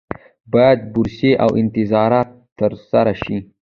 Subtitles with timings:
[0.51, 3.37] باید بررسي او نظارت ترسره شي.